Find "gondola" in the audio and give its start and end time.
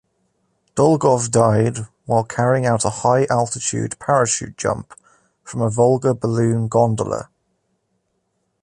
6.67-7.29